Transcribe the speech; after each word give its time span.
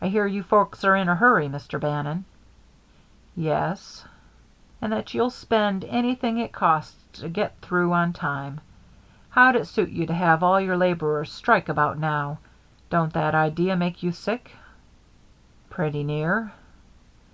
"I 0.00 0.08
hear 0.08 0.26
you 0.26 0.42
folks 0.42 0.82
are 0.82 0.96
in 0.96 1.10
a 1.10 1.14
hurry, 1.14 1.46
Mr. 1.46 1.78
Bannon?" 1.78 2.24
"Yes." 3.36 4.06
"And 4.80 4.90
that 4.94 5.12
you'll 5.12 5.28
spend 5.28 5.84
anything 5.84 6.38
it 6.38 6.54
costs 6.54 7.20
to 7.20 7.28
get 7.28 7.60
through 7.60 7.92
on 7.92 8.14
time. 8.14 8.62
How'd 9.28 9.56
it 9.56 9.66
suit 9.66 9.90
you 9.90 10.06
to 10.06 10.14
have 10.14 10.42
all 10.42 10.58
your 10.58 10.78
laborers 10.78 11.30
strike 11.30 11.68
about 11.68 11.98
now? 11.98 12.38
Don't 12.88 13.12
that 13.12 13.34
idea 13.34 13.76
make 13.76 14.02
you 14.02 14.10
sick?" 14.10 14.52
"Pretty 15.68 16.02
near." 16.02 16.52